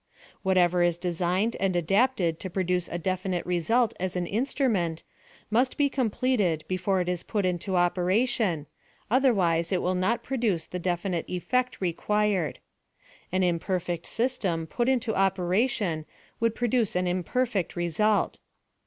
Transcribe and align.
Whatever 0.41 0.81
is 0.81 0.97
designed 0.97 1.55
and 1.59 1.75
adapted 1.75 2.39
to 2.39 2.49
produce 2.49 2.87
a 2.87 2.97
definite 2.97 3.45
result 3.45 3.93
as 3.99 4.15
an 4.15 4.25
instrument, 4.25 5.03
must 5.51 5.77
be 5.77 5.91
completed 5.91 6.63
before 6.67 7.01
it 7.01 7.07
is 7.07 7.21
put 7.21 7.45
into 7.45 7.75
operation, 7.75 8.65
otlierwise 9.11 9.71
it 9.71 9.79
will 9.83 9.93
not 9.93 10.23
produce 10.23 10.65
the 10.65 10.79
definite 10.79 11.29
effect 11.29 11.79
required. 11.79 12.57
An 13.31 13.43
imperfect 13.43 14.07
system 14.07 14.65
put 14.65 14.89
into 14.89 15.13
operation 15.13 16.07
would 16.39 16.55
produce 16.55 16.95
an 16.95 17.05
imperfect 17.05 17.75
result. 17.75 18.39